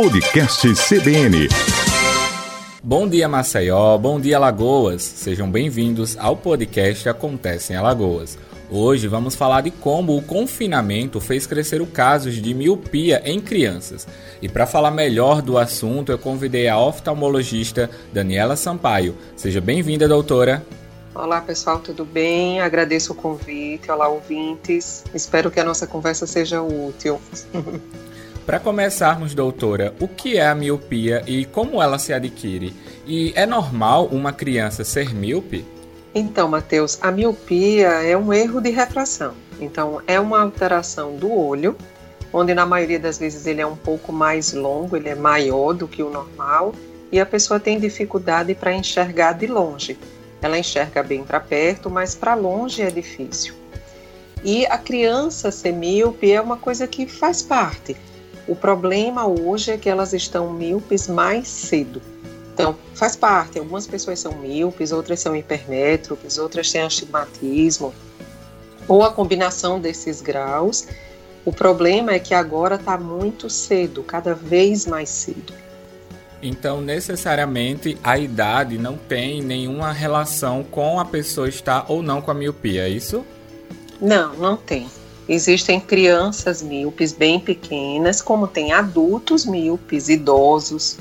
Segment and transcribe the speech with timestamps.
[0.00, 1.46] Podcast CBN.
[2.82, 3.98] Bom dia, Maceió.
[3.98, 5.02] Bom dia, Alagoas.
[5.02, 8.38] Sejam bem-vindos ao podcast Acontece em Alagoas.
[8.70, 14.08] Hoje vamos falar de como o confinamento fez crescer o casos de miopia em crianças.
[14.40, 19.14] E para falar melhor do assunto, eu convidei a oftalmologista Daniela Sampaio.
[19.36, 20.64] Seja bem-vinda, doutora.
[21.14, 22.62] Olá pessoal, tudo bem?
[22.62, 23.90] Agradeço o convite.
[23.90, 25.04] Olá, ouvintes.
[25.12, 27.20] Espero que a nossa conversa seja útil.
[28.50, 32.74] Para começarmos, doutora, o que é a miopia e como ela se adquire?
[33.06, 35.64] E é normal uma criança ser míope?
[36.12, 39.34] Então, Matheus, a miopia é um erro de refração.
[39.60, 41.76] Então, é uma alteração do olho,
[42.32, 45.86] onde na maioria das vezes ele é um pouco mais longo, ele é maior do
[45.86, 46.74] que o normal,
[47.12, 49.96] e a pessoa tem dificuldade para enxergar de longe.
[50.42, 53.54] Ela enxerga bem para perto, mas para longe é difícil.
[54.42, 57.96] E a criança ser míope é uma coisa que faz parte.
[58.46, 62.00] O problema hoje é que elas estão míopes mais cedo.
[62.52, 63.58] Então, faz parte.
[63.58, 67.94] Algumas pessoas são míopes, outras são hipermétropes, outras têm astigmatismo,
[68.86, 70.86] ou a combinação desses graus.
[71.44, 75.54] O problema é que agora está muito cedo, cada vez mais cedo.
[76.42, 82.30] Então, necessariamente, a idade não tem nenhuma relação com a pessoa estar ou não com
[82.30, 83.24] a miopia, é isso?
[84.00, 84.88] Não, não tem.
[85.30, 90.98] Existem crianças míopes bem pequenas, como tem adultos míopes, idosos.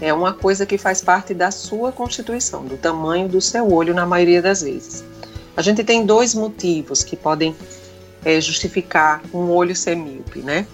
[0.00, 4.06] É uma coisa que faz parte da sua constituição, do tamanho do seu olho, na
[4.06, 5.04] maioria das vezes.
[5.54, 7.54] A gente tem dois motivos que podem
[8.24, 10.66] é, justificar um olho ser míope, né?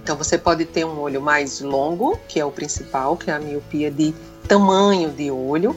[0.00, 3.40] Então você pode ter um olho mais longo, que é o principal, que é a
[3.40, 4.14] miopia de
[4.46, 5.74] tamanho de olho,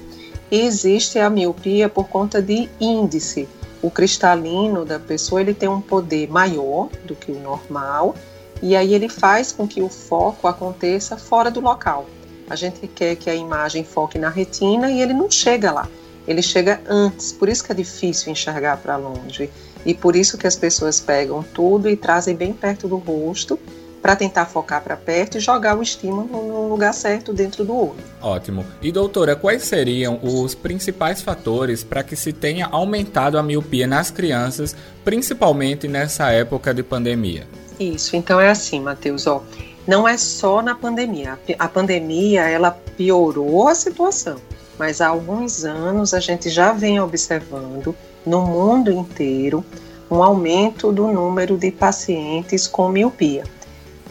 [0.51, 3.49] e existe a miopia por conta de índice.
[3.85, 8.15] O cristalino da pessoa ele tem um poder maior do que o normal,
[8.59, 12.07] e aí ele faz com que o foco aconteça fora do local.
[12.49, 15.87] A gente quer que a imagem foque na retina e ele não chega lá.
[16.27, 19.51] Ele chega antes, por isso que é difícil enxergar para longe.
[19.85, 23.59] E por isso que as pessoas pegam tudo e trazem bem perto do rosto
[24.05, 27.95] para tentar focar para perto e jogar o estímulo no lugar certo dentro do olho.
[28.21, 28.63] Ótimo.
[28.79, 34.11] E doutora, quais seriam os principais fatores para que se tenha aumentado a miopia nas
[34.11, 37.47] crianças, principalmente nessa época de pandemia?
[37.79, 39.41] Isso, então é assim, Matheus, ó,
[39.87, 41.39] não é só na pandemia.
[41.57, 44.35] A pandemia, ela piorou a situação,
[44.77, 49.65] mas há alguns anos a gente já vem observando no mundo inteiro
[50.11, 53.54] um aumento do número de pacientes com miopia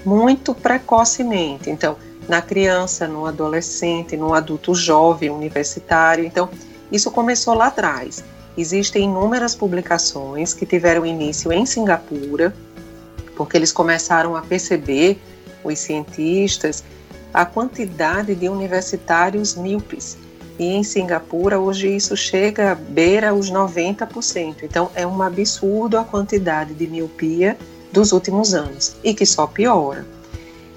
[0.05, 1.71] muito precocemente.
[1.71, 1.97] Então,
[2.29, 6.25] na criança, no adolescente, no adulto jovem, universitário.
[6.25, 6.49] Então,
[6.91, 8.25] isso começou lá atrás.
[8.57, 12.55] Existem inúmeras publicações que tiveram início em Singapura,
[13.37, 15.21] porque eles começaram a perceber,
[15.65, 16.85] os cientistas,
[17.33, 20.17] a quantidade de universitários míopes.
[20.57, 24.63] E em Singapura, hoje isso chega beira os 90%.
[24.63, 27.59] Então, é um absurdo a quantidade de miopia
[27.95, 30.05] dos últimos anos e que só piora.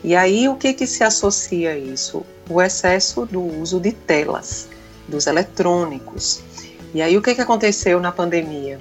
[0.03, 2.23] E aí o que que se associa a isso?
[2.47, 4.69] O excesso do uso de telas,
[5.07, 6.41] dos eletrônicos.
[6.93, 8.79] E aí o que que aconteceu na pandemia?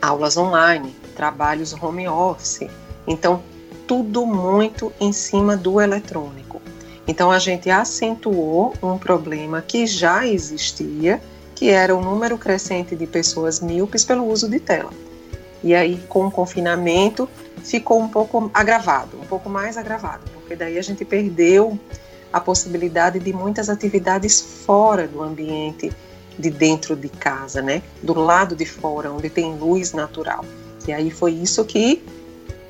[0.00, 2.66] Aulas online, trabalhos home office.
[3.06, 3.42] Então
[3.86, 6.60] tudo muito em cima do eletrônico.
[7.06, 11.20] Então a gente acentuou um problema que já existia,
[11.54, 14.90] que era o número crescente de pessoas míopes pelo uso de tela.
[15.62, 17.28] E aí, com o confinamento,
[17.62, 21.78] ficou um pouco agravado, um pouco mais agravado, porque daí a gente perdeu
[22.32, 25.92] a possibilidade de muitas atividades fora do ambiente
[26.38, 27.82] de dentro de casa, né?
[28.02, 30.44] Do lado de fora, onde tem luz natural.
[30.88, 32.02] E aí foi isso que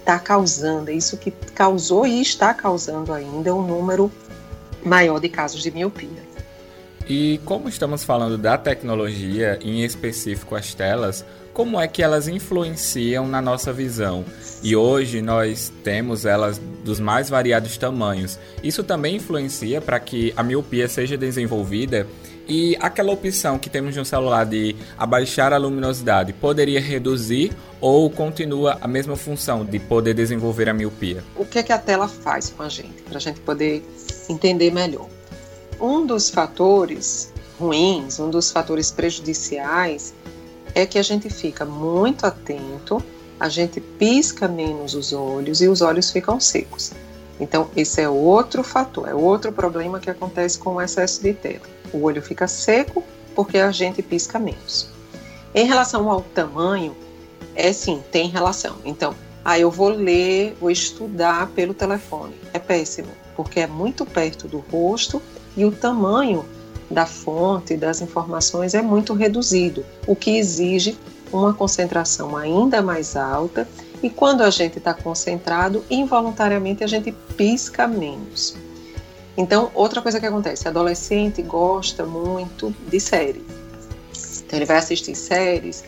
[0.01, 4.11] está causando, é isso que causou e está causando ainda um número
[4.85, 6.32] maior de casos de miopia.
[7.15, 13.29] E como estamos falando da tecnologia, em específico as telas, como é que elas influenciam
[13.29, 14.25] na nossa visão?
[14.63, 18.39] E hoje nós temos elas dos mais variados tamanhos.
[18.65, 22.07] Isso também influencia para que a miopia seja desenvolvida
[22.49, 28.79] e aquela opção que temos no celular de abaixar a luminosidade poderia reduzir ou continua
[28.81, 31.23] a mesma função de poder desenvolver a miopia?
[31.37, 33.85] O que, é que a tela faz com a gente, para a gente poder
[34.31, 35.11] entender melhor?
[35.83, 40.15] Um dos fatores ruins, um dos fatores prejudiciais,
[40.77, 43.03] é que a gente fica muito atento,
[43.41, 46.93] a gente pisca menos os olhos e os olhos ficam secos.
[47.41, 51.67] Então, esse é outro fator, é outro problema que acontece com o excesso de tela.
[51.93, 53.03] O olho fica seco
[53.35, 54.89] porque a gente pisca menos.
[55.53, 56.97] Em relação ao tamanho,
[57.57, 58.77] é sim, tem relação.
[58.85, 62.35] Então, Aí eu vou ler, vou estudar pelo telefone.
[62.53, 65.21] É péssimo, porque é muito perto do rosto
[65.57, 66.45] e o tamanho
[66.91, 70.99] da fonte das informações é muito reduzido, o que exige
[71.33, 73.67] uma concentração ainda mais alta.
[74.03, 78.55] E quando a gente está concentrado, involuntariamente a gente pisca menos.
[79.37, 83.45] Então, outra coisa que acontece, adolescente gosta muito de série.
[84.45, 85.85] Então, ele vai assistir séries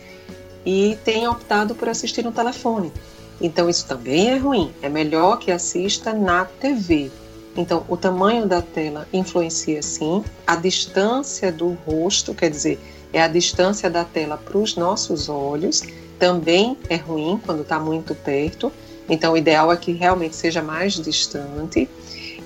[0.65, 2.91] e tem optado por assistir no telefone.
[3.39, 4.73] Então, isso também é ruim.
[4.81, 7.11] É melhor que assista na TV.
[7.55, 12.79] Então, o tamanho da tela influencia sim, a distância do rosto, quer dizer,
[13.13, 15.81] é a distância da tela para os nossos olhos,
[16.19, 18.71] também é ruim quando está muito perto.
[19.07, 21.89] Então, o ideal é que realmente seja mais distante.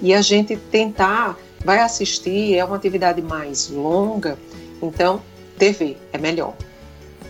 [0.02, 4.38] E a gente tentar, vai assistir, é uma atividade mais longa,
[4.82, 5.22] então,
[5.58, 6.54] TV é melhor.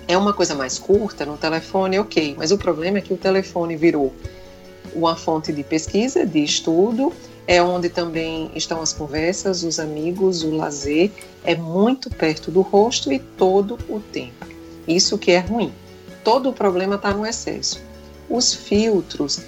[0.08, 3.76] É uma coisa mais curta no telefone, ok, mas o problema é que o telefone
[3.76, 4.14] virou
[4.94, 7.14] uma fonte de pesquisa, de estudo,
[7.48, 11.12] é onde também estão as conversas, os amigos, o lazer,
[11.44, 14.46] é muito perto do rosto e todo o tempo.
[14.88, 15.74] Isso que é ruim.
[16.24, 17.82] Todo o problema está no excesso.
[18.30, 19.42] Os filtros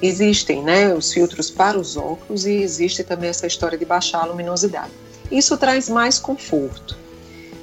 [0.00, 0.94] existem, né?
[0.94, 4.92] Os filtros para os óculos e existe também essa história de baixar a luminosidade.
[5.30, 6.96] Isso traz mais conforto.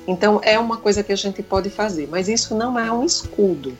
[0.07, 3.77] Então é uma coisa que a gente pode fazer, mas isso não é um escudo.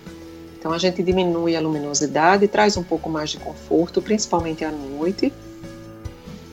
[0.58, 5.34] Então a gente diminui a luminosidade, traz um pouco mais de conforto, principalmente à noite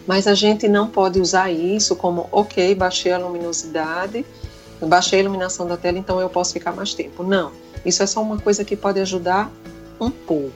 [0.07, 4.25] mas a gente não pode usar isso como, ok, baixei a luminosidade,
[4.81, 7.25] baixei a iluminação da tela, então eu posso ficar mais tempo.
[7.25, 7.51] Não,
[7.85, 9.51] isso é só uma coisa que pode ajudar
[10.01, 10.53] um pouco.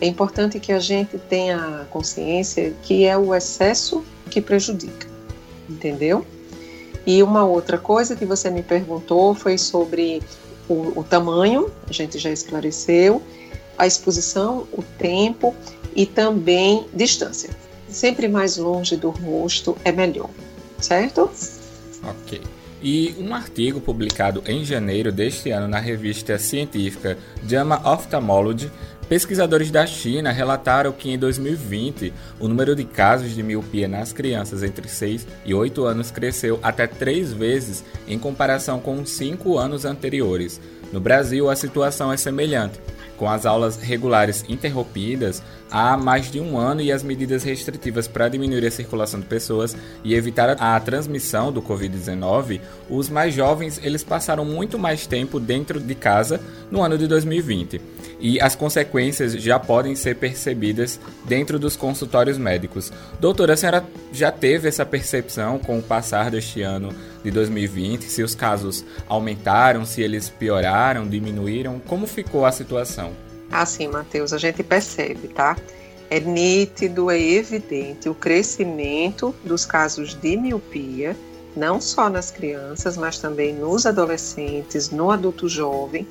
[0.00, 5.08] É importante que a gente tenha consciência que é o excesso que prejudica,
[5.68, 6.24] entendeu?
[7.06, 10.22] E uma outra coisa que você me perguntou foi sobre
[10.68, 13.22] o, o tamanho, a gente já esclareceu,
[13.78, 15.54] a exposição, o tempo
[15.96, 17.50] e também distância
[17.98, 20.30] sempre mais longe do rosto é melhor,
[20.78, 21.28] certo?
[22.04, 22.40] Ok.
[22.80, 28.70] E um artigo publicado em janeiro deste ano na revista científica JAMA Ophthalmology,
[29.08, 34.62] pesquisadores da China relataram que em 2020 o número de casos de miopia nas crianças
[34.62, 39.84] entre 6 e 8 anos cresceu até 3 vezes em comparação com os 5 anos
[39.84, 40.60] anteriores.
[40.92, 42.78] No Brasil, a situação é semelhante
[43.18, 48.28] com as aulas regulares interrompidas há mais de um ano e as medidas restritivas para
[48.28, 54.02] diminuir a circulação de pessoas e evitar a transmissão do Covid-19, os mais jovens eles
[54.02, 57.80] passaram muito mais tempo dentro de casa no ano de 2020
[58.20, 62.92] e as consequências já podem ser percebidas dentro dos consultórios médicos.
[63.20, 66.92] Doutora, a senhora já teve essa percepção com o passar deste ano
[67.22, 68.04] de 2020?
[68.04, 71.78] Se os casos aumentaram, se eles pioraram, diminuíram?
[71.78, 73.27] Como ficou a situação?
[73.50, 75.56] Assim, Matheus, a gente percebe, tá?
[76.10, 81.16] É nítido, é evidente o crescimento dos casos de miopia,
[81.54, 86.06] não só nas crianças, mas também nos adolescentes, no adulto jovem.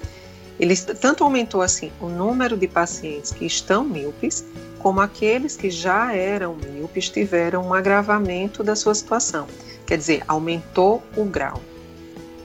[0.60, 4.44] Ele tanto aumentou assim o número de pacientes que estão míopes,
[4.80, 9.48] como aqueles que já eram míopes tiveram um agravamento da sua situação.
[9.86, 11.62] Quer dizer, aumentou o grau.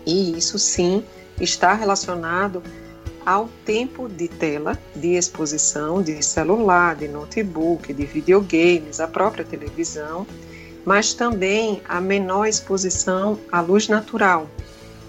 [0.07, 1.05] E isso sim
[1.41, 2.63] está relacionado
[3.25, 10.27] ao tempo de tela, de exposição de celular, de notebook, de videogames, a própria televisão,
[10.85, 14.49] mas também a menor exposição à luz natural,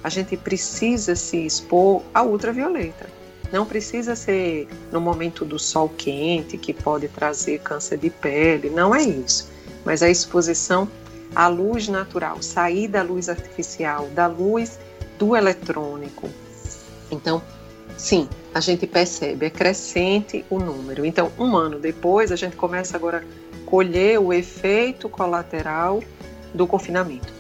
[0.04, 3.08] a gente precisa se expor à ultravioleta.
[3.52, 8.94] Não precisa ser no momento do sol quente, que pode trazer câncer de pele, não
[8.94, 9.50] é isso.
[9.86, 10.90] Mas a exposição
[11.36, 14.80] à luz natural, sair da luz artificial, da luz
[15.18, 16.30] do eletrônico.
[17.12, 17.42] Então,
[17.98, 21.06] sim, a gente percebe, é crescente o número.
[21.06, 26.04] Então, um ano depois, a gente começa agora a colher o efeito colateral
[26.54, 27.34] do confinamento.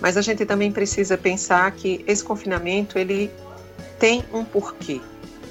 [0.00, 3.30] Mas a gente também precisa pensar que esse confinamento ele
[3.98, 5.00] tem um porquê.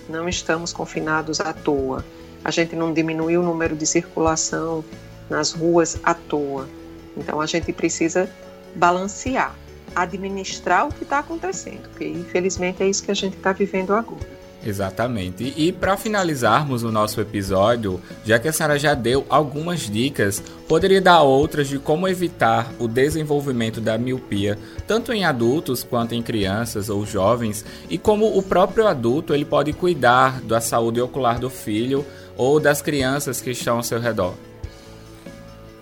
[0.08, 2.04] Não estamos confinados à toa.
[2.44, 4.84] A gente não diminuiu o número de circulação
[5.30, 6.70] nas ruas à toa.
[7.18, 8.30] Então a gente precisa
[8.76, 9.56] balancear,
[9.96, 14.35] administrar o que está acontecendo, porque infelizmente é isso que a gente está vivendo agora.
[14.66, 15.54] Exatamente.
[15.56, 21.00] E, para finalizarmos o nosso episódio, já que a senhora já deu algumas dicas, poderia
[21.00, 24.58] dar outras de como evitar o desenvolvimento da miopia,
[24.88, 29.72] tanto em adultos quanto em crianças ou jovens, e como o próprio adulto ele pode
[29.72, 32.04] cuidar da saúde ocular do filho
[32.36, 34.34] ou das crianças que estão ao seu redor.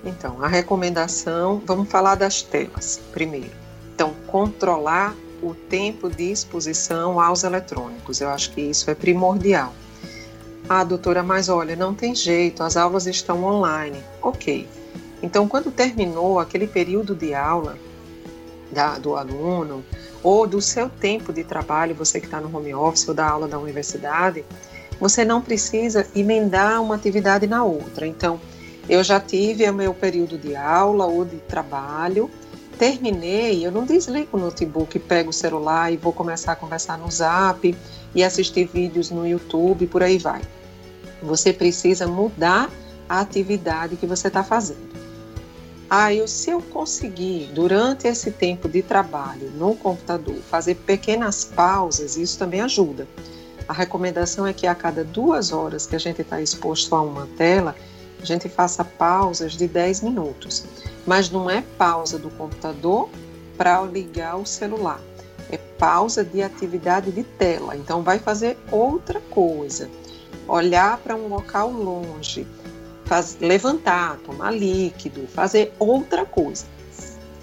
[0.04, 3.52] Então, a recomendação, vamos falar das telas primeiro.
[3.96, 8.22] Então, controlar o tempo de exposição aos eletrônicos.
[8.22, 9.74] Eu acho que isso é primordial.
[10.68, 14.02] Ah, doutora, mas olha, não tem jeito, as aulas estão online.
[14.22, 14.68] Ok.
[15.22, 17.78] Então, quando terminou aquele período de aula
[18.72, 19.84] da, do aluno,
[20.24, 23.48] ou do seu tempo de trabalho, você que está no home office ou da aula
[23.48, 24.44] da universidade,
[25.00, 28.08] você não precisa emendar uma atividade na outra.
[28.08, 28.40] Então,
[28.88, 32.32] eu já tive o meu período de aula ou de trabalho,
[32.78, 37.10] terminei, eu não desligo o notebook, pego o celular e vou começar a conversar no
[37.10, 37.76] Zap
[38.14, 40.42] e assistir vídeos no YouTube, por aí vai.
[41.22, 42.70] Você precisa mudar
[43.08, 44.94] a atividade que você está fazendo.
[45.90, 52.18] Ah, eu, se eu conseguir, durante esse tempo de trabalho no computador, fazer pequenas pausas,
[52.18, 53.08] isso também ajuda.
[53.68, 57.28] A recomendação é que a cada duas horas que a gente está exposto a uma
[57.38, 57.76] tela,
[58.24, 60.64] a gente faça pausas de 10 minutos.
[61.06, 63.10] Mas não é pausa do computador
[63.58, 65.00] para ligar o celular,
[65.52, 67.76] é pausa de atividade de tela.
[67.76, 69.90] Então, vai fazer outra coisa.
[70.48, 72.48] Olhar para um local longe,
[73.06, 76.66] faz, levantar, tomar líquido, fazer outra coisa.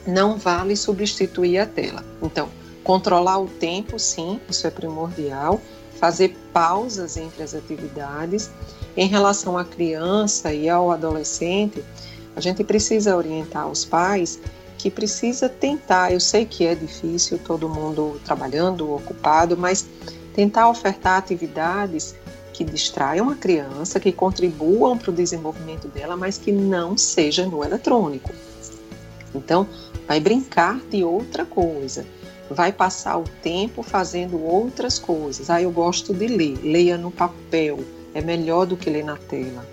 [0.06, 2.04] Não vale substituir a tela.
[2.22, 2.48] Então,
[2.82, 5.60] controlar o tempo, sim, isso é primordial.
[6.00, 8.50] Fazer pausas entre as atividades.
[8.96, 11.84] Em relação à criança e ao adolescente,
[12.34, 14.40] a gente precisa orientar os pais
[14.78, 16.10] que precisa tentar.
[16.10, 19.86] Eu sei que é difícil, todo mundo trabalhando, ocupado, mas
[20.34, 22.14] tentar ofertar atividades
[22.54, 27.62] que distraiam a criança, que contribuam para o desenvolvimento dela, mas que não seja no
[27.62, 28.30] eletrônico.
[29.34, 29.66] Então,
[30.06, 32.04] vai brincar de outra coisa,
[32.54, 35.50] vai passar o tempo fazendo outras coisas.
[35.50, 37.80] Ah, eu gosto de ler, leia no papel,
[38.14, 39.66] é melhor do que ler na tela.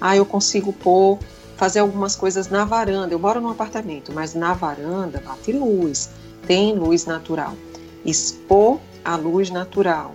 [0.00, 1.18] Ah, eu consigo pôr,
[1.56, 3.14] fazer algumas coisas na varanda.
[3.14, 6.10] Eu moro num apartamento, mas na varanda bate luz,
[6.46, 7.54] tem luz natural.
[8.04, 10.12] Expor a luz natural,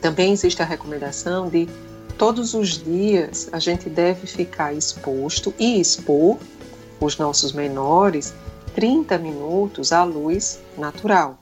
[0.00, 1.68] também existe a recomendação de
[2.16, 6.38] todos os dias a gente deve ficar exposto e expor
[7.00, 8.34] os nossos menores
[8.78, 11.36] 30 minutos à luz natural.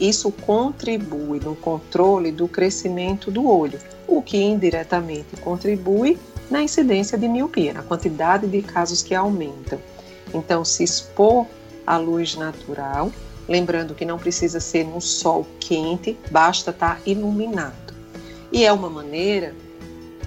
[0.00, 3.78] Isso contribui no controle do crescimento do olho,
[4.08, 6.18] o que indiretamente contribui
[6.50, 9.78] na incidência de miopia, na quantidade de casos que aumentam.
[10.34, 11.46] Então, se expor
[11.86, 13.12] à luz natural,
[13.48, 17.94] lembrando que não precisa ser no sol quente, basta estar tá iluminado.
[18.50, 19.54] E é uma maneira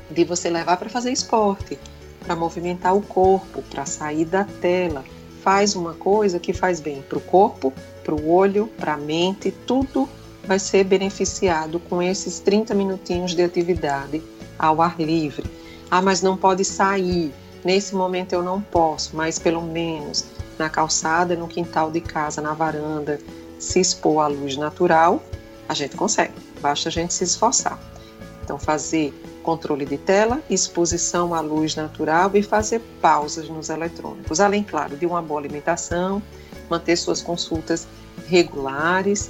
[0.09, 1.77] de você levar para fazer esporte,
[2.21, 5.03] para movimentar o corpo, para sair da tela.
[5.43, 9.51] Faz uma coisa que faz bem para o corpo, para o olho, para a mente,
[9.67, 10.07] tudo
[10.45, 14.23] vai ser beneficiado com esses 30 minutinhos de atividade
[14.57, 15.45] ao ar livre.
[15.91, 17.33] Ah, mas não pode sair.
[17.63, 20.25] Nesse momento eu não posso, mas pelo menos
[20.57, 23.19] na calçada, no quintal de casa, na varanda,
[23.59, 25.21] se expor à luz natural,
[25.67, 26.33] a gente consegue.
[26.61, 27.79] Basta a gente se esforçar.
[28.43, 34.39] Então, fazer controle de tela, exposição à luz natural e fazer pausas nos eletrônicos.
[34.39, 36.23] Além, claro, de uma boa alimentação,
[36.69, 37.87] manter suas consultas
[38.27, 39.29] regulares.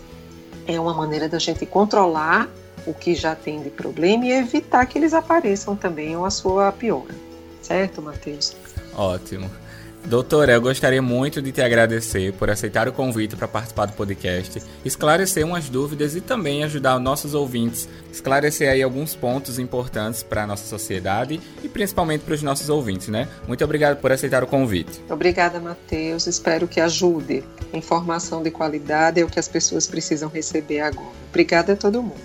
[0.66, 2.50] É uma maneira da gente controlar
[2.86, 6.72] o que já tem de problema e evitar que eles apareçam também ou a sua
[6.72, 7.14] piora.
[7.62, 8.56] Certo, Matheus?
[8.96, 9.50] Ótimo.
[10.06, 14.62] Doutora, eu gostaria muito de te agradecer por aceitar o convite para participar do podcast,
[14.84, 20.48] esclarecer umas dúvidas e também ajudar nossos ouvintes, esclarecer aí alguns pontos importantes para a
[20.48, 23.30] nossa sociedade e principalmente para os nossos ouvintes, né?
[23.48, 25.02] Muito obrigado por aceitar o convite.
[25.10, 26.28] Obrigada, Matheus.
[26.28, 27.44] Espero que ajude.
[27.74, 31.16] Informação de qualidade é o que as pessoas precisam receber agora.
[31.30, 32.22] Obrigada a todo mundo.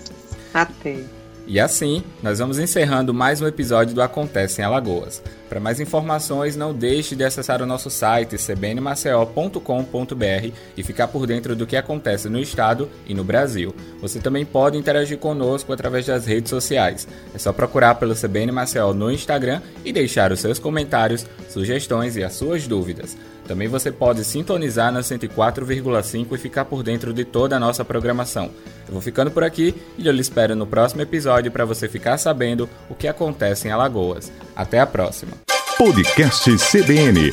[0.53, 1.18] Até.
[1.51, 5.19] E assim, nós vamos encerrando mais um episódio do Acontece em Alagoas.
[5.49, 11.55] Para mais informações, não deixe de acessar o nosso site cbnmaceo.com.br e ficar por dentro
[11.55, 13.73] do que acontece no estado e no Brasil.
[13.99, 17.07] Você também pode interagir conosco através das redes sociais.
[17.33, 22.23] É só procurar pelo CBN Maceió no Instagram e deixar os seus comentários, sugestões e
[22.23, 23.17] as suas dúvidas.
[23.49, 28.51] Também você pode sintonizar na 104,5 e ficar por dentro de toda a nossa programação.
[28.87, 32.19] Eu vou ficando por aqui e eu lhe espero no próximo episódio para você ficar
[32.19, 34.31] sabendo o que acontece em Alagoas.
[34.55, 35.31] Até a próxima.
[35.79, 37.31] Podcast CBN.